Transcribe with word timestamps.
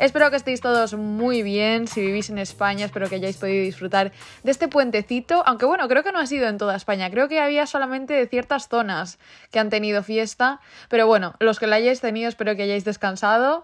Espero 0.00 0.30
que 0.30 0.36
estéis 0.36 0.62
todos 0.62 0.94
muy 0.94 1.42
bien. 1.42 1.86
Si 1.86 2.00
vivís 2.00 2.30
en 2.30 2.38
España, 2.38 2.86
espero 2.86 3.06
que 3.10 3.16
hayáis 3.16 3.36
podido 3.36 3.62
disfrutar 3.62 4.12
de 4.42 4.50
este 4.50 4.66
puentecito. 4.66 5.42
Aunque 5.44 5.66
bueno, 5.66 5.86
creo 5.88 6.02
que 6.02 6.10
no 6.10 6.18
ha 6.18 6.24
sido 6.24 6.48
en 6.48 6.56
toda 6.56 6.74
España. 6.74 7.10
Creo 7.10 7.28
que 7.28 7.38
había 7.38 7.66
solamente 7.66 8.14
de 8.14 8.26
ciertas 8.26 8.68
zonas 8.68 9.18
que 9.50 9.58
han 9.58 9.68
tenido 9.68 10.02
fiesta. 10.02 10.60
Pero 10.88 11.06
bueno, 11.06 11.34
los 11.38 11.58
que 11.58 11.66
la 11.66 11.76
hayáis 11.76 12.00
tenido, 12.00 12.30
espero 12.30 12.56
que 12.56 12.62
hayáis 12.62 12.86
descansado. 12.86 13.62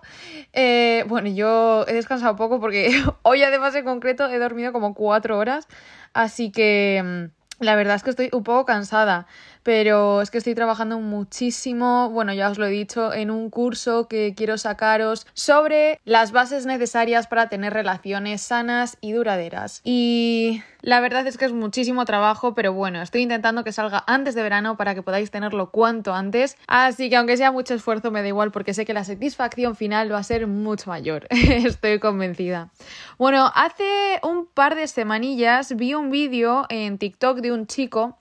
Eh, 0.53 1.07
bueno, 1.09 1.31
yo 1.31 1.87
he 1.89 1.95
descansado 1.95 2.37
poco 2.37 2.61
porque 2.61 3.03
hoy 3.23 3.43
además 3.43 3.75
en 3.75 3.87
concreto 3.87 4.29
he 4.29 4.39
dormido 4.39 4.75
como 4.75 4.93
cuatro 4.93 5.39
horas. 5.39 5.67
Así 6.13 6.53
que 6.53 7.03
mm, 7.03 7.65
la 7.65 7.77
verdad 7.77 7.97
es 7.97 8.03
que 8.03 8.11
estoy 8.11 8.29
un 8.35 8.45
poco 8.45 8.67
cansada 8.67 9.27
pero 9.67 10.23
es 10.23 10.31
que 10.31 10.39
estoy 10.39 10.55
trabajando 10.55 11.01
muchísimo, 11.01 12.09
bueno, 12.11 12.33
ya 12.33 12.51
os 12.51 12.57
lo 12.57 12.67
he 12.67 12.71
dicho, 12.71 13.13
en 13.13 13.33
un 13.33 13.51
curso 13.51 14.07
que 14.07 14.33
quiero 14.37 14.59
sacaros 14.59 15.27
sobre 15.35 15.99
las 16.05 16.31
bases 16.31 16.67
necesarias 16.67 17.27
para 17.27 17.49
tener 17.49 17.73
relaciones 17.73 18.43
sanas 18.43 18.97
y 19.01 19.11
duraderas. 19.11 19.81
Y 19.83 20.63
la 20.83 21.01
verdad 21.01 21.27
es 21.27 21.37
que 21.37 21.47
es 21.47 21.53
muchísimo 21.53 22.05
trabajo, 22.05 22.55
pero 22.55 22.73
bueno, 22.75 23.03
estoy 23.03 23.23
intentando 23.23 23.65
que 23.65 23.73
salga 23.73 24.05
antes 24.07 24.37
de 24.37 24.45
verano 24.45 24.77
para 24.77 24.95
que 24.95 25.03
podáis 25.03 25.33
tenerlo 25.33 25.73
cuanto 25.73 26.15
antes. 26.15 26.57
Así 26.69 27.11
que 27.11 27.17
aunque 27.17 27.37
sea 27.37 27.51
mucho 27.51 27.75
esfuerzo, 27.75 28.13
me 28.13 28.23
da 28.23 28.29
igual 28.29 28.53
porque 28.53 28.73
sé 28.73 28.85
que 28.85 28.95
la 28.95 29.03
satisfacción 29.03 29.75
final 29.75 30.13
va 30.13 30.19
a 30.19 30.23
ser 30.23 30.47
mucho 30.47 30.91
mayor. 30.91 31.27
estoy 31.31 31.99
convencida. 31.99 32.71
Bueno, 33.19 33.51
hace 33.53 34.21
un 34.23 34.47
par 34.47 34.77
de 34.77 34.87
semanillas 34.87 35.75
vi 35.75 35.95
un 35.95 36.13
vídeo 36.13 36.67
en 36.69 36.99
TikTok 36.99 37.39
de 37.39 37.51
un 37.51 37.67
chico 37.67 38.17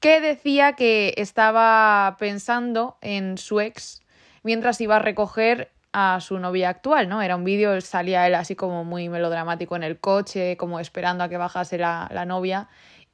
que 0.00 0.20
decía 0.20 0.74
que 0.74 1.14
estaba 1.16 2.16
pensando 2.18 2.98
en 3.00 3.38
su 3.38 3.60
ex 3.60 4.02
mientras 4.42 4.80
iba 4.80 4.96
a 4.96 5.00
recoger 5.00 5.72
a 5.92 6.20
su 6.20 6.38
novia 6.38 6.68
actual, 6.68 7.08
¿no? 7.08 7.22
Era 7.22 7.36
un 7.36 7.44
vídeo, 7.44 7.80
salía 7.80 8.26
él 8.26 8.34
así 8.34 8.54
como 8.54 8.84
muy 8.84 9.08
melodramático 9.08 9.76
en 9.76 9.82
el 9.82 9.98
coche, 9.98 10.56
como 10.56 10.78
esperando 10.78 11.24
a 11.24 11.28
que 11.28 11.38
bajase 11.38 11.78
la, 11.78 12.08
la 12.12 12.26
novia 12.26 12.68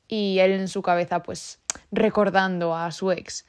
y 0.08 0.40
él 0.40 0.50
en 0.52 0.68
su 0.68 0.82
cabeza 0.82 1.22
pues 1.22 1.60
recordando 1.90 2.74
a 2.76 2.90
su 2.90 3.12
ex. 3.12 3.46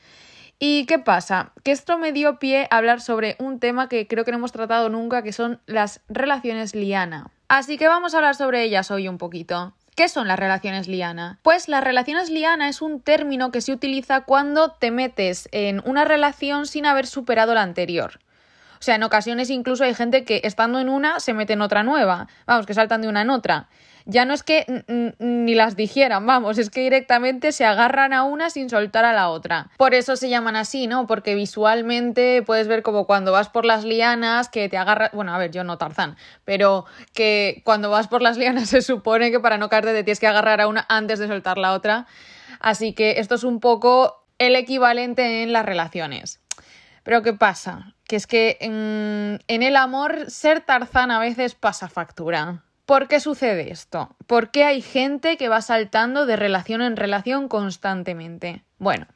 ¿Y 0.60 0.86
qué 0.86 1.00
pasa? 1.00 1.52
Que 1.64 1.72
esto 1.72 1.98
me 1.98 2.14
dio 2.14 2.40
pie 2.40 2.68
a 2.70 2.78
hablar 2.78 3.02
sobre 3.02 3.36
un 3.40 3.60
tema 3.60 3.90
que 3.90 4.08
creo 4.08 4.24
que 4.24 4.32
no 4.32 4.38
hemos 4.38 4.52
tratado 4.52 4.88
nunca, 4.90 5.24
que 5.24 5.34
son 5.34 5.60
las 5.66 6.02
relaciones 6.08 6.74
liana. 6.74 7.32
Así 7.50 7.78
que 7.78 7.88
vamos 7.88 8.14
a 8.14 8.18
hablar 8.18 8.36
sobre 8.36 8.64
ellas 8.64 8.92
hoy 8.92 9.08
un 9.08 9.18
poquito. 9.18 9.74
¿Qué 9.96 10.10
son 10.10 10.28
las 10.28 10.40
relaciones 10.40 10.88
liana? 10.88 11.38
Pues 11.44 11.68
las 11.68 11.84
relaciones 11.84 12.30
liana 12.30 12.68
es 12.68 12.82
un 12.82 13.00
término 13.00 13.52
que 13.52 13.62
se 13.62 13.72
utiliza 13.72 14.22
cuando 14.22 14.72
te 14.72 14.90
metes 14.90 15.48
en 15.52 15.82
una 15.86 16.04
relación 16.04 16.66
sin 16.66 16.86
haber 16.86 17.06
superado 17.06 17.54
la 17.54 17.62
anterior. 17.62 18.20
O 18.80 18.84
sea, 18.84 18.96
en 18.96 19.04
ocasiones 19.04 19.50
incluso 19.50 19.84
hay 19.84 19.94
gente 19.94 20.26
que 20.26 20.42
estando 20.44 20.80
en 20.80 20.90
una 20.90 21.20
se 21.20 21.34
mete 21.34 21.54
en 21.54 21.62
otra 21.62 21.84
nueva. 21.84 22.28
Vamos, 22.48 22.66
que 22.66 22.74
saltan 22.74 23.02
de 23.02 23.08
una 23.08 23.22
en 23.22 23.30
otra 23.30 23.68
ya 24.06 24.26
no 24.26 24.34
es 24.34 24.44
que 24.44 24.84
ni 25.20 25.56
las 25.56 25.76
dijeran, 25.76 26.26
vamos, 26.26 26.58
es 26.58 26.70
que 26.70 26.82
directamente 26.82 27.52
se 27.52 27.66
agarran 27.66 28.14
a 28.14 28.24
una 28.24 28.50
sin 28.50 28.70
soltar 28.70 29.06
a 29.06 29.14
la 29.14 29.30
otra. 29.30 29.70
Por 29.78 29.94
eso 29.94 30.16
se 30.16 30.30
llaman 30.30 30.56
así, 30.56 30.88
¿no? 30.88 31.08
Porque 31.08 31.36
visualmente 31.36 32.44
puedes 32.44 32.68
ver 32.68 32.84
como 32.84 33.06
cuando 33.06 33.32
vas 33.32 33.50
por 33.50 33.66
las 33.66 33.84
lianas 33.84 34.50
que 34.50 34.70
te 34.70 34.78
agarras, 34.78 35.12
bueno, 35.14 35.34
a 35.34 35.38
ver, 35.38 35.52
yo 35.52 35.64
no 35.64 35.78
Tarzán, 35.78 36.18
pero 36.46 36.86
que 37.14 37.62
cuando 37.66 37.90
vas 37.90 38.08
por 38.08 38.22
las 38.22 38.38
lianas 38.38 38.70
se 38.70 38.82
supone 38.82 39.32
que 39.32 39.40
para 39.40 39.58
no 39.58 39.70
caerte 39.70 39.94
te 39.94 40.04
tienes 40.04 40.20
que 40.20 40.28
agarrar 40.28 40.62
a 40.62 40.68
una 40.68 40.86
antes 40.90 41.20
de 41.20 41.28
soltar 41.28 41.58
la 41.58 41.74
otra. 41.74 42.08
Así 42.60 42.94
que 42.94 43.20
esto 43.20 43.36
es 43.36 43.44
un 43.44 43.60
poco 43.60 44.26
el 44.38 44.56
equivalente 44.56 45.44
en 45.44 45.54
las 45.54 45.66
relaciones. 45.66 46.42
Pero 47.04 47.22
¿qué 47.22 47.34
pasa? 47.34 47.94
Que 48.06 48.16
es 48.16 48.28
que 48.28 48.58
en, 48.62 49.40
en 49.48 49.64
el 49.64 49.76
amor 49.76 50.30
ser 50.32 50.62
Tarzán 50.62 51.12
a 51.12 51.20
veces 51.20 51.56
pasa 51.56 51.90
factura. 51.90 52.64
¿Por 52.86 53.08
qué 53.08 53.22
sucede 53.22 53.72
esto? 53.72 54.14
¿Por 54.28 54.52
qué 54.52 54.66
hay 54.66 54.82
gente 54.82 55.38
que 55.38 55.48
va 55.48 55.62
saltando 55.62 56.26
de 56.26 56.36
relación 56.36 56.82
en 56.82 56.98
relación 56.98 57.48
constantemente? 57.48 58.66
Bueno, 58.78 59.08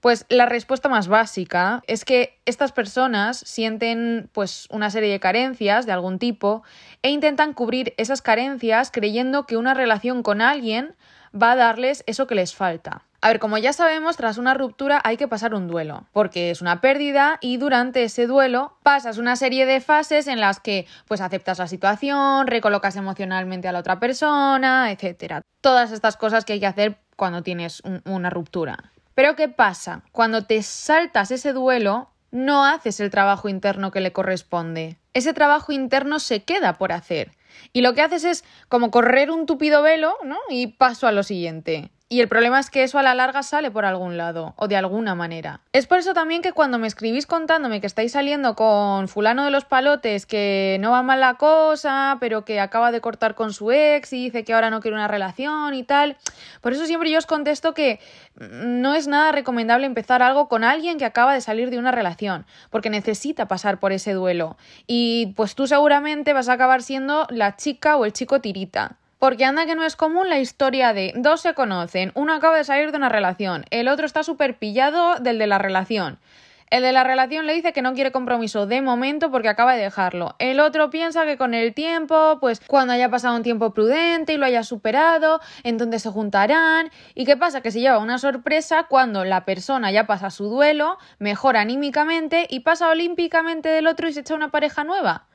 pues 0.00 0.26
la 0.28 0.46
respuesta 0.46 0.88
más 0.88 1.06
básica 1.06 1.82
es 1.86 2.04
que 2.04 2.40
estas 2.44 2.72
personas 2.72 3.38
sienten 3.38 4.28
pues 4.32 4.66
una 4.70 4.90
serie 4.90 5.10
de 5.10 5.20
carencias 5.20 5.86
de 5.86 5.92
algún 5.92 6.18
tipo 6.18 6.64
e 7.02 7.10
intentan 7.10 7.54
cubrir 7.54 7.94
esas 7.98 8.20
carencias 8.20 8.90
creyendo 8.90 9.46
que 9.46 9.56
una 9.56 9.74
relación 9.74 10.24
con 10.24 10.40
alguien 10.40 10.96
va 11.34 11.52
a 11.52 11.56
darles 11.56 12.02
eso 12.08 12.26
que 12.26 12.34
les 12.34 12.54
falta. 12.54 13.04
A 13.24 13.28
ver, 13.28 13.38
como 13.38 13.56
ya 13.56 13.72
sabemos, 13.72 14.18
tras 14.18 14.36
una 14.36 14.52
ruptura 14.52 15.00
hay 15.02 15.16
que 15.16 15.28
pasar 15.28 15.54
un 15.54 15.66
duelo, 15.66 16.04
porque 16.12 16.50
es 16.50 16.60
una 16.60 16.82
pérdida 16.82 17.38
y 17.40 17.56
durante 17.56 18.04
ese 18.04 18.26
duelo 18.26 18.76
pasas 18.82 19.16
una 19.16 19.34
serie 19.34 19.64
de 19.64 19.80
fases 19.80 20.26
en 20.26 20.40
las 20.40 20.60
que 20.60 20.86
pues 21.08 21.22
aceptas 21.22 21.58
la 21.58 21.66
situación, 21.66 22.46
recolocas 22.46 22.96
emocionalmente 22.96 23.66
a 23.66 23.72
la 23.72 23.78
otra 23.78 23.98
persona, 23.98 24.92
etc. 24.92 25.40
Todas 25.62 25.90
estas 25.90 26.18
cosas 26.18 26.44
que 26.44 26.52
hay 26.52 26.60
que 26.60 26.66
hacer 26.66 26.98
cuando 27.16 27.42
tienes 27.42 27.82
una 28.04 28.28
ruptura. 28.28 28.92
Pero 29.14 29.36
¿qué 29.36 29.48
pasa? 29.48 30.02
Cuando 30.12 30.44
te 30.44 30.62
saltas 30.62 31.30
ese 31.30 31.54
duelo, 31.54 32.10
no 32.30 32.66
haces 32.66 33.00
el 33.00 33.10
trabajo 33.10 33.48
interno 33.48 33.90
que 33.90 34.02
le 34.02 34.12
corresponde. 34.12 34.98
Ese 35.14 35.32
trabajo 35.32 35.72
interno 35.72 36.18
se 36.18 36.42
queda 36.42 36.74
por 36.74 36.92
hacer. 36.92 37.30
Y 37.72 37.80
lo 37.80 37.94
que 37.94 38.02
haces 38.02 38.24
es 38.24 38.44
como 38.68 38.90
correr 38.90 39.30
un 39.30 39.46
tupido 39.46 39.80
velo, 39.80 40.14
¿no? 40.24 40.36
Y 40.50 40.66
paso 40.66 41.06
a 41.06 41.12
lo 41.12 41.22
siguiente. 41.22 41.90
Y 42.14 42.20
el 42.20 42.28
problema 42.28 42.60
es 42.60 42.70
que 42.70 42.84
eso 42.84 43.00
a 43.00 43.02
la 43.02 43.12
larga 43.12 43.42
sale 43.42 43.72
por 43.72 43.84
algún 43.84 44.16
lado 44.16 44.54
o 44.54 44.68
de 44.68 44.76
alguna 44.76 45.16
manera. 45.16 45.58
Es 45.72 45.88
por 45.88 45.98
eso 45.98 46.14
también 46.14 46.42
que 46.42 46.52
cuando 46.52 46.78
me 46.78 46.86
escribís 46.86 47.26
contándome 47.26 47.80
que 47.80 47.88
estáis 47.88 48.12
saliendo 48.12 48.54
con 48.54 49.08
fulano 49.08 49.44
de 49.44 49.50
los 49.50 49.64
palotes, 49.64 50.24
que 50.24 50.76
no 50.78 50.92
va 50.92 51.02
mal 51.02 51.18
la 51.18 51.34
cosa, 51.34 52.18
pero 52.20 52.44
que 52.44 52.60
acaba 52.60 52.92
de 52.92 53.00
cortar 53.00 53.34
con 53.34 53.52
su 53.52 53.72
ex 53.72 54.12
y 54.12 54.26
dice 54.26 54.44
que 54.44 54.54
ahora 54.54 54.70
no 54.70 54.80
quiere 54.80 54.94
una 54.94 55.08
relación 55.08 55.74
y 55.74 55.82
tal, 55.82 56.16
por 56.60 56.72
eso 56.72 56.86
siempre 56.86 57.10
yo 57.10 57.18
os 57.18 57.26
contesto 57.26 57.74
que 57.74 57.98
no 58.38 58.94
es 58.94 59.08
nada 59.08 59.32
recomendable 59.32 59.84
empezar 59.84 60.22
algo 60.22 60.46
con 60.46 60.62
alguien 60.62 60.98
que 60.98 61.06
acaba 61.06 61.34
de 61.34 61.40
salir 61.40 61.70
de 61.70 61.78
una 61.80 61.90
relación, 61.90 62.46
porque 62.70 62.90
necesita 62.90 63.48
pasar 63.48 63.80
por 63.80 63.90
ese 63.90 64.12
duelo. 64.12 64.56
Y 64.86 65.34
pues 65.34 65.56
tú 65.56 65.66
seguramente 65.66 66.32
vas 66.32 66.48
a 66.48 66.52
acabar 66.52 66.80
siendo 66.80 67.26
la 67.30 67.56
chica 67.56 67.96
o 67.96 68.04
el 68.04 68.12
chico 68.12 68.40
tirita. 68.40 68.98
Porque 69.24 69.46
anda 69.46 69.64
que 69.64 69.74
no 69.74 69.84
es 69.84 69.96
común 69.96 70.28
la 70.28 70.38
historia 70.38 70.92
de 70.92 71.14
dos 71.16 71.40
se 71.40 71.54
conocen, 71.54 72.12
uno 72.14 72.34
acaba 72.34 72.58
de 72.58 72.64
salir 72.64 72.90
de 72.90 72.98
una 72.98 73.08
relación, 73.08 73.64
el 73.70 73.88
otro 73.88 74.04
está 74.04 74.22
súper 74.22 74.58
pillado 74.58 75.14
del 75.18 75.38
de 75.38 75.46
la 75.46 75.56
relación. 75.56 76.18
El 76.68 76.82
de 76.82 76.92
la 76.92 77.04
relación 77.04 77.46
le 77.46 77.54
dice 77.54 77.72
que 77.72 77.80
no 77.80 77.94
quiere 77.94 78.12
compromiso 78.12 78.66
de 78.66 78.82
momento 78.82 79.30
porque 79.30 79.48
acaba 79.48 79.76
de 79.76 79.82
dejarlo. 79.82 80.36
El 80.38 80.60
otro 80.60 80.90
piensa 80.90 81.24
que 81.24 81.38
con 81.38 81.54
el 81.54 81.72
tiempo, 81.72 82.36
pues 82.38 82.60
cuando 82.66 82.92
haya 82.92 83.08
pasado 83.08 83.34
un 83.34 83.42
tiempo 83.42 83.72
prudente 83.72 84.34
y 84.34 84.36
lo 84.36 84.44
haya 84.44 84.62
superado, 84.62 85.40
entonces 85.62 86.02
se 86.02 86.10
juntarán. 86.10 86.90
¿Y 87.14 87.24
qué 87.24 87.38
pasa? 87.38 87.62
Que 87.62 87.70
se 87.70 87.80
lleva 87.80 87.96
una 88.00 88.18
sorpresa 88.18 88.88
cuando 88.90 89.24
la 89.24 89.46
persona 89.46 89.90
ya 89.90 90.06
pasa 90.06 90.28
su 90.28 90.50
duelo, 90.50 90.98
mejora 91.18 91.62
anímicamente 91.62 92.46
y 92.50 92.60
pasa 92.60 92.90
olímpicamente 92.90 93.70
del 93.70 93.86
otro 93.86 94.06
y 94.06 94.12
se 94.12 94.20
echa 94.20 94.34
una 94.34 94.50
pareja 94.50 94.84
nueva. 94.84 95.28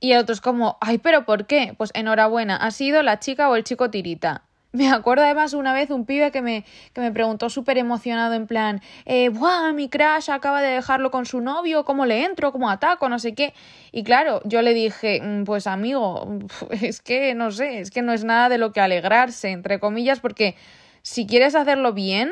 Y 0.00 0.12
el 0.12 0.18
otro 0.18 0.32
es 0.32 0.40
como, 0.40 0.78
ay, 0.80 0.98
pero 0.98 1.24
¿por 1.26 1.46
qué? 1.46 1.74
Pues 1.76 1.90
enhorabuena, 1.94 2.56
ha 2.56 2.70
sido 2.70 3.02
la 3.02 3.20
chica 3.20 3.50
o 3.50 3.56
el 3.56 3.64
chico 3.64 3.90
tirita. 3.90 4.44
Me 4.72 4.88
acuerdo 4.88 5.24
además 5.24 5.52
una 5.52 5.72
vez 5.72 5.90
un 5.90 6.06
pibe 6.06 6.30
que 6.30 6.42
me, 6.42 6.64
que 6.92 7.00
me 7.00 7.10
preguntó 7.10 7.50
súper 7.50 7.76
emocionado 7.76 8.34
en 8.34 8.46
plan, 8.46 8.80
eh, 9.04 9.28
¡buah! 9.28 9.72
Mi 9.72 9.88
crush 9.88 10.30
acaba 10.30 10.62
de 10.62 10.68
dejarlo 10.68 11.10
con 11.10 11.26
su 11.26 11.40
novio, 11.40 11.84
¿cómo 11.84 12.06
le 12.06 12.24
entro? 12.24 12.52
¿Cómo 12.52 12.70
ataco? 12.70 13.08
No 13.08 13.18
sé 13.18 13.34
qué. 13.34 13.52
Y 13.90 14.04
claro, 14.04 14.40
yo 14.44 14.62
le 14.62 14.72
dije, 14.72 15.20
mm, 15.20 15.44
pues 15.44 15.66
amigo, 15.66 16.38
es 16.70 17.00
que 17.02 17.34
no 17.34 17.50
sé, 17.50 17.80
es 17.80 17.90
que 17.90 18.02
no 18.02 18.12
es 18.12 18.24
nada 18.24 18.48
de 18.48 18.58
lo 18.58 18.72
que 18.72 18.80
alegrarse, 18.80 19.50
entre 19.50 19.80
comillas, 19.80 20.20
porque 20.20 20.54
si 21.02 21.26
quieres 21.26 21.56
hacerlo 21.56 21.92
bien, 21.92 22.30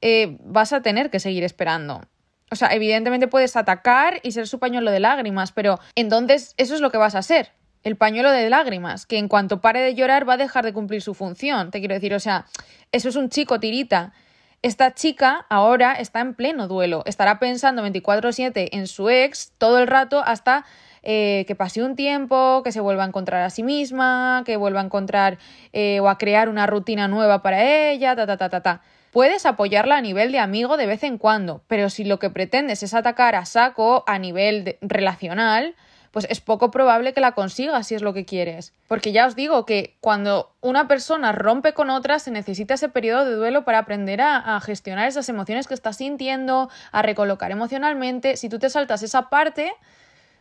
eh, 0.00 0.38
vas 0.42 0.72
a 0.72 0.80
tener 0.80 1.10
que 1.10 1.20
seguir 1.20 1.44
esperando. 1.44 2.00
O 2.50 2.56
sea, 2.56 2.68
evidentemente 2.68 3.28
puedes 3.28 3.56
atacar 3.56 4.20
y 4.22 4.32
ser 4.32 4.48
su 4.48 4.58
pañuelo 4.58 4.90
de 4.90 5.00
lágrimas, 5.00 5.52
pero 5.52 5.78
entonces 5.94 6.54
eso 6.56 6.74
es 6.74 6.80
lo 6.80 6.90
que 6.90 6.98
vas 6.98 7.14
a 7.14 7.22
ser. 7.22 7.52
El 7.82 7.96
pañuelo 7.96 8.30
de 8.30 8.50
lágrimas, 8.50 9.06
que 9.06 9.18
en 9.18 9.28
cuanto 9.28 9.60
pare 9.60 9.80
de 9.80 9.94
llorar 9.94 10.28
va 10.28 10.34
a 10.34 10.36
dejar 10.36 10.64
de 10.64 10.72
cumplir 10.72 11.00
su 11.00 11.14
función. 11.14 11.70
Te 11.70 11.78
quiero 11.78 11.94
decir, 11.94 12.12
o 12.12 12.20
sea, 12.20 12.46
eso 12.92 13.08
es 13.08 13.16
un 13.16 13.30
chico 13.30 13.60
tirita. 13.60 14.12
Esta 14.62 14.92
chica 14.92 15.46
ahora 15.48 15.94
está 15.94 16.20
en 16.20 16.34
pleno 16.34 16.68
duelo. 16.68 17.02
Estará 17.06 17.38
pensando 17.38 17.82
24-7 17.86 18.68
en 18.72 18.86
su 18.86 19.08
ex 19.08 19.52
todo 19.56 19.78
el 19.78 19.86
rato 19.86 20.22
hasta 20.22 20.66
eh, 21.02 21.44
que 21.46 21.54
pase 21.54 21.82
un 21.82 21.96
tiempo, 21.96 22.62
que 22.62 22.72
se 22.72 22.80
vuelva 22.80 23.04
a 23.04 23.06
encontrar 23.06 23.42
a 23.42 23.50
sí 23.50 23.62
misma, 23.62 24.42
que 24.44 24.56
vuelva 24.56 24.80
a 24.80 24.84
encontrar 24.84 25.38
eh, 25.72 26.00
o 26.00 26.08
a 26.08 26.18
crear 26.18 26.50
una 26.50 26.66
rutina 26.66 27.08
nueva 27.08 27.42
para 27.42 27.64
ella, 27.90 28.14
ta, 28.14 28.26
ta, 28.26 28.36
ta, 28.36 28.50
ta, 28.50 28.60
ta. 28.60 28.82
Puedes 29.10 29.44
apoyarla 29.44 29.96
a 29.96 30.00
nivel 30.00 30.30
de 30.32 30.38
amigo 30.38 30.76
de 30.76 30.86
vez 30.86 31.02
en 31.02 31.18
cuando, 31.18 31.62
pero 31.66 31.90
si 31.90 32.04
lo 32.04 32.18
que 32.18 32.30
pretendes 32.30 32.82
es 32.82 32.94
atacar 32.94 33.34
a 33.34 33.44
saco 33.44 34.04
a 34.06 34.18
nivel 34.18 34.76
relacional, 34.80 35.74
pues 36.10 36.26
es 36.28 36.40
poco 36.40 36.70
probable 36.70 37.12
que 37.12 37.20
la 37.20 37.32
consigas 37.32 37.86
si 37.86 37.94
es 37.94 38.02
lo 38.02 38.12
que 38.12 38.24
quieres. 38.24 38.72
Porque 38.88 39.12
ya 39.12 39.26
os 39.26 39.36
digo 39.36 39.64
que 39.64 39.96
cuando 40.00 40.52
una 40.60 40.88
persona 40.88 41.32
rompe 41.32 41.72
con 41.72 41.90
otra, 41.90 42.18
se 42.18 42.30
necesita 42.30 42.74
ese 42.74 42.88
periodo 42.88 43.24
de 43.24 43.34
duelo 43.34 43.64
para 43.64 43.78
aprender 43.78 44.20
a, 44.20 44.56
a 44.56 44.60
gestionar 44.60 45.08
esas 45.08 45.28
emociones 45.28 45.66
que 45.68 45.74
estás 45.74 45.96
sintiendo, 45.96 46.68
a 46.92 47.02
recolocar 47.02 47.50
emocionalmente. 47.50 48.36
Si 48.36 48.48
tú 48.48 48.58
te 48.58 48.70
saltas 48.70 49.02
esa 49.02 49.28
parte, 49.28 49.72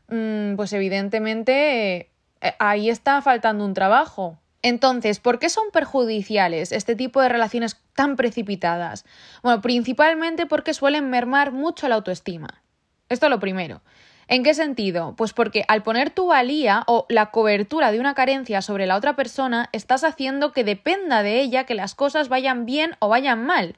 mmm, 0.10 0.56
pues 0.56 0.74
evidentemente 0.74 2.10
eh, 2.42 2.56
ahí 2.58 2.90
está 2.90 3.22
faltando 3.22 3.64
un 3.66 3.74
trabajo. 3.74 4.40
Entonces, 4.62 5.20
¿por 5.20 5.40
qué 5.40 5.50
son 5.50 5.66
perjudiciales 5.72 6.72
este 6.72 6.96
tipo 6.96 7.22
de 7.22 7.30
relaciones 7.30 7.78
tan 7.96 8.16
precipitadas? 8.16 9.06
Bueno, 9.42 9.62
principalmente 9.62 10.46
porque 10.46 10.74
suelen 10.74 11.10
mermar 11.10 11.52
mucho 11.52 11.88
la 11.88 11.96
autoestima. 11.96 12.62
Esto 13.08 13.28
es 13.28 13.30
lo 13.30 13.40
primero. 13.40 13.82
¿En 14.28 14.44
qué 14.44 14.54
sentido? 14.54 15.16
Pues 15.16 15.34
porque 15.34 15.66
al 15.68 15.82
poner 15.82 16.12
tu 16.12 16.28
valía 16.28 16.84
o 16.86 17.08
la 17.10 17.32
cobertura 17.32 17.92
de 17.92 18.00
una 18.00 18.14
carencia 18.14 18.62
sobre 18.62 18.86
la 18.86 18.96
otra 18.96 19.16
persona, 19.16 19.70
estás 19.72 20.04
haciendo 20.04 20.52
que 20.52 20.64
dependa 20.64 21.24
de 21.24 21.40
ella 21.40 21.64
que 21.64 21.74
las 21.74 21.96
cosas 21.96 22.30
vayan 22.30 22.68
bien 22.68 22.96
o 23.00 23.10
vayan 23.10 23.44
mal. 23.44 23.76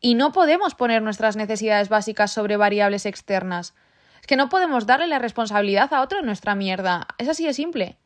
Y 0.00 0.14
no 0.14 0.30
podemos 0.30 0.76
poner 0.76 1.02
nuestras 1.02 1.36
necesidades 1.36 1.88
básicas 1.88 2.30
sobre 2.30 2.56
variables 2.56 3.04
externas. 3.04 3.74
Es 4.20 4.26
que 4.28 4.36
no 4.36 4.48
podemos 4.48 4.86
darle 4.86 5.08
la 5.08 5.18
responsabilidad 5.18 5.92
a 5.92 6.02
otro 6.02 6.20
en 6.20 6.26
nuestra 6.26 6.54
mierda. 6.54 7.08
Es 7.18 7.28
así 7.28 7.44
de 7.44 7.52
simple. 7.52 7.96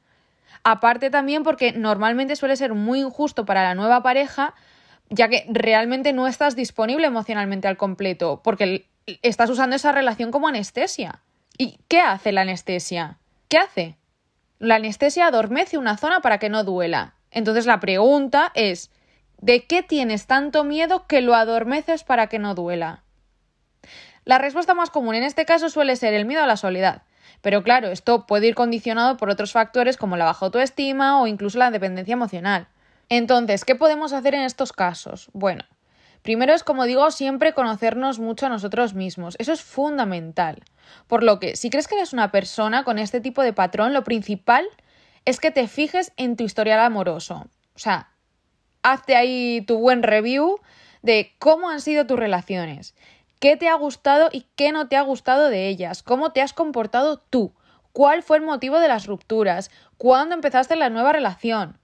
Aparte 0.62 1.10
también 1.10 1.42
porque 1.42 1.72
normalmente 1.72 2.36
suele 2.36 2.56
ser 2.56 2.74
muy 2.74 3.00
injusto 3.00 3.44
para 3.44 3.62
la 3.62 3.74
nueva 3.74 4.02
pareja, 4.02 4.54
ya 5.10 5.28
que 5.28 5.46
realmente 5.48 6.12
no 6.12 6.26
estás 6.26 6.56
disponible 6.56 7.06
emocionalmente 7.06 7.68
al 7.68 7.76
completo, 7.76 8.40
porque 8.42 8.86
estás 9.22 9.50
usando 9.50 9.76
esa 9.76 9.92
relación 9.92 10.30
como 10.30 10.48
anestesia. 10.48 11.20
¿Y 11.58 11.78
qué 11.88 12.00
hace 12.00 12.32
la 12.32 12.42
anestesia? 12.42 13.18
¿Qué 13.48 13.58
hace? 13.58 13.96
La 14.58 14.76
anestesia 14.76 15.26
adormece 15.26 15.78
una 15.78 15.96
zona 15.96 16.20
para 16.20 16.38
que 16.38 16.48
no 16.48 16.64
duela. 16.64 17.14
Entonces 17.30 17.66
la 17.66 17.80
pregunta 17.80 18.50
es, 18.54 18.90
¿de 19.38 19.64
qué 19.66 19.82
tienes 19.82 20.26
tanto 20.26 20.64
miedo 20.64 21.06
que 21.06 21.20
lo 21.20 21.34
adormeces 21.34 22.04
para 22.04 22.28
que 22.28 22.38
no 22.38 22.54
duela? 22.54 23.02
La 24.24 24.38
respuesta 24.38 24.72
más 24.74 24.90
común 24.90 25.14
en 25.16 25.22
este 25.22 25.44
caso 25.44 25.68
suele 25.68 25.96
ser 25.96 26.14
el 26.14 26.24
miedo 26.24 26.42
a 26.42 26.46
la 26.46 26.56
soledad. 26.56 27.02
Pero 27.40 27.62
claro, 27.62 27.88
esto 27.88 28.26
puede 28.26 28.48
ir 28.48 28.54
condicionado 28.54 29.16
por 29.16 29.30
otros 29.30 29.52
factores 29.52 29.96
como 29.96 30.16
la 30.16 30.24
baja 30.24 30.46
autoestima 30.46 31.20
o 31.20 31.26
incluso 31.26 31.58
la 31.58 31.70
dependencia 31.70 32.12
emocional. 32.12 32.68
Entonces, 33.08 33.64
¿qué 33.64 33.74
podemos 33.74 34.12
hacer 34.12 34.34
en 34.34 34.42
estos 34.42 34.72
casos? 34.72 35.28
Bueno, 35.32 35.64
Primero 36.24 36.54
es, 36.54 36.64
como 36.64 36.86
digo, 36.86 37.10
siempre 37.10 37.52
conocernos 37.52 38.18
mucho 38.18 38.46
a 38.46 38.48
nosotros 38.48 38.94
mismos. 38.94 39.36
Eso 39.38 39.52
es 39.52 39.60
fundamental. 39.60 40.62
Por 41.06 41.22
lo 41.22 41.38
que, 41.38 41.54
si 41.54 41.68
crees 41.68 41.86
que 41.86 41.96
eres 41.96 42.14
una 42.14 42.30
persona 42.30 42.82
con 42.82 42.98
este 42.98 43.20
tipo 43.20 43.42
de 43.42 43.52
patrón, 43.52 43.92
lo 43.92 44.04
principal 44.04 44.64
es 45.26 45.38
que 45.38 45.50
te 45.50 45.68
fijes 45.68 46.12
en 46.16 46.36
tu 46.36 46.44
historial 46.44 46.80
amoroso. 46.80 47.44
O 47.74 47.78
sea, 47.78 48.08
hazte 48.82 49.16
ahí 49.16 49.60
tu 49.66 49.76
buen 49.76 50.02
review 50.02 50.60
de 51.02 51.34
cómo 51.38 51.68
han 51.68 51.82
sido 51.82 52.06
tus 52.06 52.18
relaciones, 52.18 52.94
qué 53.40 53.56
te 53.56 53.68
ha 53.68 53.74
gustado 53.74 54.28
y 54.32 54.46
qué 54.56 54.72
no 54.72 54.88
te 54.88 54.96
ha 54.96 55.02
gustado 55.02 55.48
de 55.48 55.68
ellas, 55.68 56.02
cómo 56.02 56.32
te 56.32 56.42
has 56.42 56.52
comportado 56.52 57.18
tú, 57.18 57.52
cuál 57.92 58.22
fue 58.22 58.38
el 58.38 58.42
motivo 58.42 58.80
de 58.80 58.88
las 58.88 59.06
rupturas, 59.06 59.70
cuándo 59.98 60.34
empezaste 60.34 60.76
la 60.76 60.90
nueva 60.90 61.12
relación. 61.12 61.78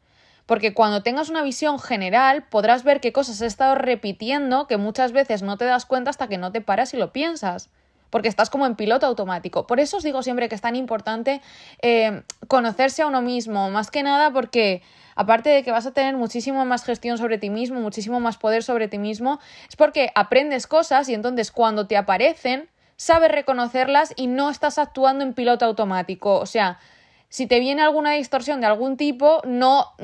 Porque 0.47 0.75
cuando 0.75 1.03
tengas 1.03 1.29
una 1.29 1.43
visión 1.43 1.79
general 1.79 2.49
podrás 2.49 2.83
ver 2.83 3.01
qué 3.01 3.13
cosas 3.13 3.37
has 3.37 3.43
estado 3.43 3.77
repitiendo 3.77 4.67
que 4.67 4.77
muchas 4.77 5.13
veces 5.13 5.43
no 5.43 5.57
te 5.57 5.65
das 5.65 5.87
cuenta 5.87 6.11
hasta 6.11 6.29
que 6.29 6.39
no 6.39 6.51
te 6.51 6.61
paras 6.61 6.93
y 6.93 6.97
lo 6.97 7.13
piensas 7.13 7.71
porque 8.11 8.29
estás 8.29 8.51
como 8.51 8.67
en 8.67 8.75
piloto 8.75 9.07
automático. 9.07 9.67
Por 9.67 9.81
eso 9.81 9.97
os 9.97 10.03
digo 10.03 10.23
siempre 10.23 10.49
que 10.49 10.55
es 10.55 10.61
tan 10.61 10.77
importante 10.77 11.41
eh, 11.83 12.23
conocerse 12.49 13.03
a 13.03 13.07
uno 13.07 13.23
mismo, 13.23 13.71
más 13.71 13.91
que 13.91 14.03
nada 14.03 14.33
porque 14.33 14.83
aparte 15.15 15.51
de 15.51 15.63
que 15.63 15.71
vas 15.71 15.87
a 15.87 15.93
tener 15.93 16.17
muchísimo 16.17 16.65
más 16.65 16.85
gestión 16.85 17.19
sobre 17.19 17.39
ti 17.39 17.51
mismo, 17.51 17.81
muchísimo 17.81 18.21
más 18.21 18.37
poder 18.37 18.63
sobre 18.63 18.89
ti 18.89 18.99
mismo, 18.99 19.41
es 19.69 19.77
porque 19.77 20.11
aprendes 20.15 20.67
cosas 20.67 21.09
y 21.09 21.15
entonces 21.15 21.53
cuando 21.53 21.87
te 21.87 21.97
aparecen, 21.97 22.69
sabes 22.97 23.31
reconocerlas 23.31 24.13
y 24.17 24.27
no 24.27 24.51
estás 24.51 24.79
actuando 24.79 25.25
en 25.25 25.35
piloto 25.35 25.65
automático. 25.65 26.39
O 26.39 26.47
sea, 26.47 26.79
si 27.29 27.47
te 27.47 27.61
viene 27.61 27.83
alguna 27.83 28.13
distorsión 28.13 28.61
de 28.61 28.67
algún 28.67 28.97
tipo, 28.97 29.41
no 29.47 29.95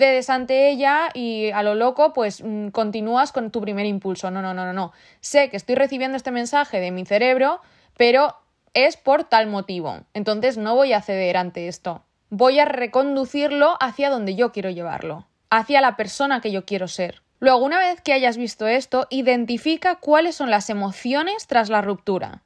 cedes 0.00 0.30
ante 0.30 0.70
ella 0.70 1.10
y 1.14 1.50
a 1.50 1.62
lo 1.62 1.76
loco 1.76 2.12
pues 2.12 2.42
mm, 2.42 2.68
continúas 2.70 3.30
con 3.30 3.52
tu 3.52 3.60
primer 3.60 3.86
impulso. 3.86 4.32
No, 4.32 4.42
no, 4.42 4.52
no, 4.52 4.64
no, 4.64 4.72
no. 4.72 4.92
Sé 5.20 5.50
que 5.50 5.56
estoy 5.56 5.76
recibiendo 5.76 6.16
este 6.16 6.32
mensaje 6.32 6.80
de 6.80 6.90
mi 6.90 7.06
cerebro, 7.06 7.60
pero 7.96 8.34
es 8.74 8.96
por 8.96 9.22
tal 9.24 9.46
motivo. 9.46 10.00
Entonces 10.14 10.58
no 10.58 10.74
voy 10.74 10.92
a 10.92 11.02
ceder 11.02 11.36
ante 11.36 11.68
esto. 11.68 12.02
Voy 12.30 12.58
a 12.58 12.64
reconducirlo 12.64 13.76
hacia 13.80 14.10
donde 14.10 14.34
yo 14.34 14.50
quiero 14.50 14.70
llevarlo, 14.70 15.28
hacia 15.50 15.80
la 15.80 15.96
persona 15.96 16.40
que 16.40 16.50
yo 16.50 16.64
quiero 16.64 16.88
ser. 16.88 17.22
Luego, 17.38 17.64
una 17.64 17.78
vez 17.78 18.00
que 18.00 18.12
hayas 18.12 18.36
visto 18.36 18.66
esto, 18.66 19.06
identifica 19.10 19.96
cuáles 19.96 20.34
son 20.34 20.50
las 20.50 20.70
emociones 20.70 21.46
tras 21.46 21.70
la 21.70 21.80
ruptura. 21.82 22.42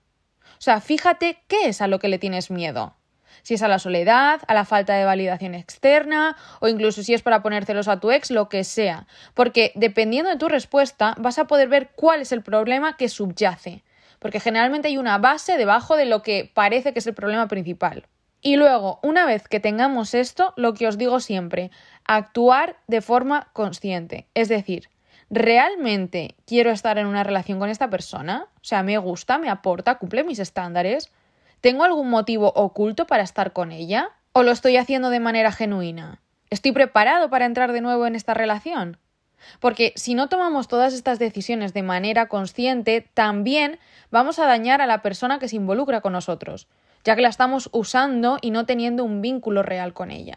O 0.58 0.62
sea, 0.64 0.80
fíjate 0.80 1.38
qué 1.48 1.68
es 1.68 1.80
a 1.80 1.88
lo 1.88 1.98
que 1.98 2.08
le 2.08 2.18
tienes 2.18 2.50
miedo 2.50 2.94
si 3.42 3.54
es 3.54 3.62
a 3.62 3.68
la 3.68 3.78
soledad, 3.78 4.40
a 4.46 4.54
la 4.54 4.64
falta 4.64 4.94
de 4.94 5.04
validación 5.04 5.54
externa 5.54 6.36
o 6.60 6.68
incluso 6.68 7.02
si 7.02 7.14
es 7.14 7.22
para 7.22 7.42
poner 7.42 7.64
celos 7.64 7.88
a 7.88 8.00
tu 8.00 8.10
ex, 8.10 8.30
lo 8.30 8.48
que 8.48 8.64
sea. 8.64 9.06
Porque 9.34 9.72
dependiendo 9.74 10.30
de 10.30 10.36
tu 10.36 10.48
respuesta 10.48 11.14
vas 11.18 11.38
a 11.38 11.46
poder 11.46 11.68
ver 11.68 11.90
cuál 11.94 12.20
es 12.20 12.32
el 12.32 12.42
problema 12.42 12.96
que 12.96 13.08
subyace. 13.08 13.82
Porque 14.18 14.40
generalmente 14.40 14.88
hay 14.88 14.96
una 14.96 15.18
base 15.18 15.58
debajo 15.58 15.96
de 15.96 16.06
lo 16.06 16.22
que 16.22 16.50
parece 16.54 16.92
que 16.92 17.00
es 17.00 17.06
el 17.06 17.14
problema 17.14 17.48
principal. 17.48 18.06
Y 18.46 18.56
luego, 18.56 19.00
una 19.02 19.24
vez 19.24 19.48
que 19.48 19.58
tengamos 19.58 20.12
esto, 20.12 20.52
lo 20.56 20.74
que 20.74 20.86
os 20.86 20.98
digo 20.98 21.18
siempre, 21.18 21.70
actuar 22.04 22.76
de 22.86 23.00
forma 23.00 23.48
consciente. 23.54 24.26
Es 24.34 24.50
decir, 24.50 24.90
¿realmente 25.30 26.34
quiero 26.46 26.70
estar 26.70 26.98
en 26.98 27.06
una 27.06 27.24
relación 27.24 27.58
con 27.58 27.70
esta 27.70 27.88
persona? 27.88 28.48
O 28.56 28.64
sea, 28.64 28.82
me 28.82 28.98
gusta, 28.98 29.38
me 29.38 29.48
aporta, 29.48 29.94
cumple 29.94 30.24
mis 30.24 30.40
estándares. 30.40 31.10
¿Tengo 31.64 31.84
algún 31.84 32.10
motivo 32.10 32.52
oculto 32.54 33.06
para 33.06 33.22
estar 33.22 33.54
con 33.54 33.72
ella? 33.72 34.10
¿O 34.32 34.42
lo 34.42 34.50
estoy 34.50 34.76
haciendo 34.76 35.08
de 35.08 35.18
manera 35.18 35.50
genuina? 35.50 36.20
¿Estoy 36.50 36.72
preparado 36.72 37.30
para 37.30 37.46
entrar 37.46 37.72
de 37.72 37.80
nuevo 37.80 38.06
en 38.06 38.14
esta 38.14 38.34
relación? 38.34 38.98
Porque 39.60 39.94
si 39.96 40.14
no 40.14 40.28
tomamos 40.28 40.68
todas 40.68 40.92
estas 40.92 41.18
decisiones 41.18 41.72
de 41.72 41.82
manera 41.82 42.28
consciente, 42.28 43.08
también 43.14 43.78
vamos 44.10 44.38
a 44.38 44.44
dañar 44.44 44.82
a 44.82 44.86
la 44.86 45.00
persona 45.00 45.38
que 45.38 45.48
se 45.48 45.56
involucra 45.56 46.02
con 46.02 46.12
nosotros, 46.12 46.68
ya 47.02 47.16
que 47.16 47.22
la 47.22 47.30
estamos 47.30 47.70
usando 47.72 48.36
y 48.42 48.50
no 48.50 48.66
teniendo 48.66 49.02
un 49.02 49.22
vínculo 49.22 49.62
real 49.62 49.94
con 49.94 50.10
ella. 50.10 50.36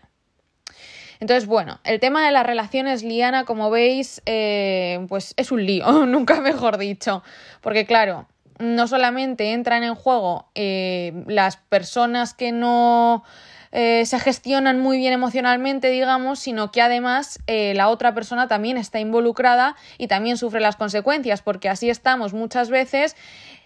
Entonces, 1.19 1.45
bueno, 1.45 1.79
el 1.83 1.99
tema 1.99 2.25
de 2.25 2.31
las 2.31 2.45
relaciones 2.45 3.03
liana, 3.03 3.43
como 3.43 3.69
veis, 3.69 4.21
eh, 4.25 5.05
pues 5.09 5.33
es 5.35 5.51
un 5.51 5.65
lío, 5.65 5.91
nunca 6.05 6.39
mejor 6.39 6.77
dicho. 6.77 7.21
Porque 7.59 7.85
claro, 7.85 8.27
no 8.59 8.87
solamente 8.87 9.53
entran 9.53 9.83
en 9.83 9.95
juego 9.95 10.49
eh, 10.55 11.23
las 11.27 11.57
personas 11.57 12.33
que 12.33 12.51
no 12.51 13.23
eh, 13.71 14.05
se 14.05 14.19
gestionan 14.19 14.79
muy 14.79 14.97
bien 14.97 15.13
emocionalmente, 15.13 15.89
digamos, 15.89 16.39
sino 16.39 16.71
que 16.71 16.81
además 16.81 17.39
eh, 17.47 17.73
la 17.75 17.89
otra 17.89 18.13
persona 18.13 18.47
también 18.47 18.77
está 18.77 18.99
involucrada 18.99 19.75
y 19.97 20.07
también 20.07 20.37
sufre 20.37 20.59
las 20.59 20.75
consecuencias, 20.75 21.41
porque 21.41 21.69
así 21.69 21.89
estamos 21.89 22.33
muchas 22.33 22.69
veces 22.69 23.15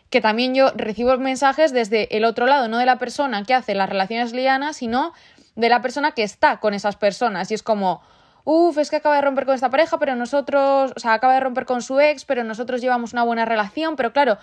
que 0.09 0.19
también 0.19 0.53
yo 0.53 0.71
recibo 0.75 1.17
mensajes 1.17 1.71
desde 1.71 2.17
el 2.17 2.25
otro 2.25 2.45
lado, 2.45 2.67
no 2.67 2.77
de 2.77 2.85
la 2.85 2.97
persona 2.97 3.43
que 3.43 3.53
hace 3.53 3.75
las 3.75 3.89
relaciones 3.89 4.33
lianas, 4.33 4.75
sino 4.77 5.13
de 5.55 5.69
la 5.69 5.81
persona 5.81 6.11
que 6.11 6.23
está 6.23 6.59
con 6.59 6.73
esas 6.73 6.97
personas. 6.97 7.49
Y 7.49 7.53
es 7.53 7.63
como, 7.63 8.01
uff, 8.43 8.77
es 8.77 8.89
que 8.89 8.97
acaba 8.97 9.15
de 9.15 9.21
romper 9.21 9.45
con 9.45 9.55
esta 9.55 9.69
pareja, 9.69 9.97
pero 9.99 10.15
nosotros, 10.15 10.91
o 10.95 10.99
sea, 10.99 11.13
acaba 11.13 11.35
de 11.35 11.39
romper 11.39 11.65
con 11.65 11.81
su 11.81 11.99
ex, 11.99 12.25
pero 12.25 12.43
nosotros 12.43 12.81
llevamos 12.81 13.13
una 13.13 13.23
buena 13.23 13.45
relación, 13.45 13.95
pero 13.95 14.11
claro, 14.11 14.37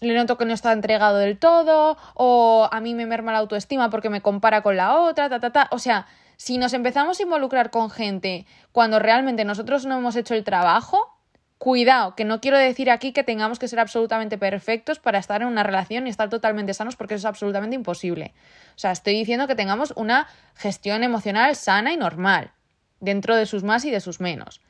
le 0.00 0.14
noto 0.14 0.38
que 0.38 0.44
no 0.44 0.54
está 0.54 0.72
entregado 0.72 1.18
del 1.18 1.38
todo, 1.38 1.96
o 2.14 2.68
a 2.70 2.80
mí 2.80 2.94
me 2.94 3.06
merma 3.06 3.32
la 3.32 3.38
autoestima 3.38 3.90
porque 3.90 4.10
me 4.10 4.20
compara 4.20 4.62
con 4.62 4.76
la 4.76 4.96
otra, 4.98 5.28
ta, 5.28 5.40
ta, 5.40 5.50
ta. 5.50 5.68
O 5.72 5.78
sea, 5.78 6.06
si 6.36 6.56
nos 6.58 6.72
empezamos 6.72 7.18
a 7.18 7.22
involucrar 7.22 7.70
con 7.70 7.90
gente 7.90 8.46
cuando 8.72 8.98
realmente 8.98 9.44
nosotros 9.44 9.86
no 9.86 9.98
hemos 9.98 10.14
hecho 10.14 10.34
el 10.34 10.44
trabajo, 10.44 11.18
cuidado, 11.58 12.14
que 12.14 12.24
no 12.24 12.40
quiero 12.40 12.56
decir 12.56 12.90
aquí 12.90 13.12
que 13.12 13.24
tengamos 13.24 13.58
que 13.58 13.66
ser 13.66 13.80
absolutamente 13.80 14.38
perfectos 14.38 15.00
para 15.00 15.18
estar 15.18 15.42
en 15.42 15.48
una 15.48 15.64
relación 15.64 16.06
y 16.06 16.10
estar 16.10 16.28
totalmente 16.28 16.74
sanos 16.74 16.94
porque 16.94 17.14
eso 17.14 17.22
es 17.22 17.30
absolutamente 17.30 17.74
imposible. 17.74 18.32
O 18.76 18.78
sea, 18.78 18.92
estoy 18.92 19.14
diciendo 19.14 19.48
que 19.48 19.56
tengamos 19.56 19.92
una 19.96 20.28
gestión 20.54 21.02
emocional 21.02 21.56
sana 21.56 21.92
y 21.92 21.96
normal, 21.96 22.52
dentro 23.00 23.34
de 23.34 23.44
sus 23.44 23.64
más 23.64 23.84
y 23.84 23.90
de 23.90 24.00
sus 24.00 24.20
menos. 24.20 24.60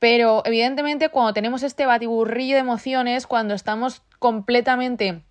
Pero 0.00 0.42
evidentemente 0.46 1.10
cuando 1.10 1.34
tenemos 1.34 1.62
este 1.62 1.86
batiburrillo 1.86 2.54
de 2.54 2.62
emociones, 2.62 3.28
cuando 3.28 3.54
estamos 3.54 4.02
completamente 4.18 5.22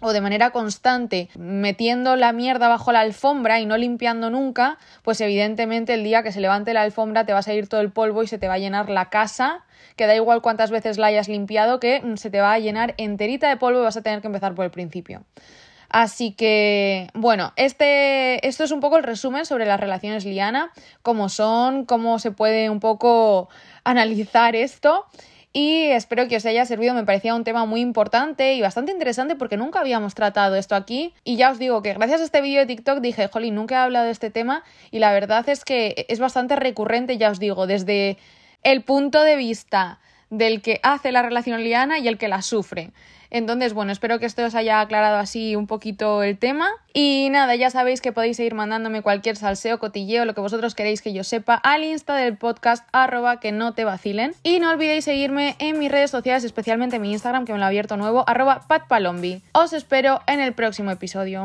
o 0.00 0.12
de 0.12 0.20
manera 0.20 0.50
constante 0.50 1.28
metiendo 1.38 2.16
la 2.16 2.32
mierda 2.32 2.68
bajo 2.68 2.92
la 2.92 3.00
alfombra 3.00 3.60
y 3.60 3.66
no 3.66 3.76
limpiando 3.76 4.30
nunca, 4.30 4.78
pues 5.02 5.20
evidentemente 5.20 5.94
el 5.94 6.02
día 6.02 6.22
que 6.22 6.32
se 6.32 6.40
levante 6.40 6.74
la 6.74 6.82
alfombra 6.82 7.24
te 7.24 7.32
va 7.32 7.38
a 7.38 7.42
salir 7.42 7.68
todo 7.68 7.80
el 7.82 7.92
polvo 7.92 8.22
y 8.22 8.26
se 8.26 8.38
te 8.38 8.48
va 8.48 8.54
a 8.54 8.58
llenar 8.58 8.90
la 8.90 9.10
casa, 9.10 9.64
que 9.96 10.06
da 10.06 10.14
igual 10.14 10.42
cuántas 10.42 10.70
veces 10.70 10.98
la 10.98 11.06
hayas 11.08 11.28
limpiado, 11.28 11.78
que 11.78 12.02
se 12.16 12.30
te 12.30 12.40
va 12.40 12.52
a 12.52 12.58
llenar 12.58 12.94
enterita 12.98 13.48
de 13.48 13.56
polvo 13.56 13.80
y 13.80 13.84
vas 13.84 13.96
a 13.96 14.02
tener 14.02 14.20
que 14.20 14.26
empezar 14.26 14.54
por 14.54 14.64
el 14.64 14.70
principio. 14.70 15.24
Así 15.98 16.32
que, 16.32 17.08
bueno, 17.14 17.54
este, 17.56 18.46
esto 18.46 18.64
es 18.64 18.70
un 18.70 18.80
poco 18.80 18.98
el 18.98 19.02
resumen 19.02 19.46
sobre 19.46 19.64
las 19.64 19.80
relaciones 19.80 20.26
liana, 20.26 20.70
cómo 21.00 21.30
son, 21.30 21.86
cómo 21.86 22.18
se 22.18 22.32
puede 22.32 22.68
un 22.68 22.80
poco 22.80 23.48
analizar 23.82 24.54
esto. 24.56 25.06
Y 25.54 25.84
espero 25.84 26.28
que 26.28 26.36
os 26.36 26.44
haya 26.44 26.66
servido, 26.66 26.92
me 26.92 27.06
parecía 27.06 27.34
un 27.34 27.44
tema 27.44 27.64
muy 27.64 27.80
importante 27.80 28.52
y 28.52 28.60
bastante 28.60 28.92
interesante 28.92 29.36
porque 29.36 29.56
nunca 29.56 29.80
habíamos 29.80 30.14
tratado 30.14 30.56
esto 30.56 30.74
aquí. 30.74 31.14
Y 31.24 31.36
ya 31.36 31.50
os 31.50 31.58
digo 31.58 31.80
que 31.80 31.94
gracias 31.94 32.20
a 32.20 32.24
este 32.24 32.42
vídeo 32.42 32.60
de 32.60 32.66
TikTok 32.66 33.00
dije, 33.00 33.28
jolín, 33.28 33.54
nunca 33.54 33.76
he 33.76 33.78
hablado 33.78 34.04
de 34.04 34.12
este 34.12 34.30
tema 34.30 34.64
y 34.90 34.98
la 34.98 35.14
verdad 35.14 35.48
es 35.48 35.64
que 35.64 36.04
es 36.10 36.18
bastante 36.18 36.56
recurrente, 36.56 37.16
ya 37.16 37.30
os 37.30 37.38
digo, 37.38 37.66
desde 37.66 38.18
el 38.62 38.82
punto 38.82 39.22
de 39.22 39.36
vista 39.36 39.98
del 40.28 40.60
que 40.60 40.78
hace 40.82 41.10
la 41.10 41.22
relación 41.22 41.64
liana 41.64 41.98
y 41.98 42.08
el 42.08 42.18
que 42.18 42.28
la 42.28 42.42
sufre. 42.42 42.90
Entonces, 43.36 43.74
bueno, 43.74 43.92
espero 43.92 44.18
que 44.18 44.24
esto 44.24 44.42
os 44.46 44.54
haya 44.54 44.80
aclarado 44.80 45.18
así 45.18 45.56
un 45.56 45.66
poquito 45.66 46.22
el 46.22 46.38
tema. 46.38 46.70
Y 46.94 47.28
nada, 47.30 47.54
ya 47.54 47.68
sabéis 47.68 48.00
que 48.00 48.10
podéis 48.10 48.38
seguir 48.38 48.54
mandándome 48.54 49.02
cualquier 49.02 49.36
salseo, 49.36 49.78
cotilleo, 49.78 50.24
lo 50.24 50.34
que 50.34 50.40
vosotros 50.40 50.74
queréis 50.74 51.02
que 51.02 51.12
yo 51.12 51.22
sepa 51.22 51.56
al 51.56 51.84
insta 51.84 52.14
del 52.14 52.38
podcast 52.38 52.88
arroba 52.92 53.38
que 53.38 53.52
no 53.52 53.74
te 53.74 53.84
vacilen. 53.84 54.34
Y 54.42 54.58
no 54.58 54.70
olvidéis 54.70 55.04
seguirme 55.04 55.54
en 55.58 55.78
mis 55.78 55.92
redes 55.92 56.10
sociales, 56.10 56.44
especialmente 56.44 56.96
en 56.96 57.02
mi 57.02 57.12
Instagram 57.12 57.44
que 57.44 57.52
me 57.52 57.58
lo 57.58 57.66
he 57.66 57.68
abierto 57.68 57.98
nuevo, 57.98 58.24
arroba 58.26 58.62
patpalombi. 58.68 59.42
Os 59.52 59.74
espero 59.74 60.22
en 60.26 60.40
el 60.40 60.54
próximo 60.54 60.90
episodio. 60.90 61.44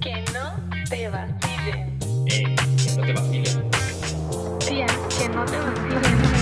Que 0.00 0.22
no 0.32 0.54
te 0.88 1.08
vacilen. 1.08 1.98
Eh, 2.26 2.54
que 2.76 2.96
no 2.96 3.04
te 3.04 3.12
vacilen. 3.14 3.70
Tía, 4.60 4.86
que 5.18 5.28
no 5.28 5.44
te 5.44 5.56
vacilen. 5.56 6.41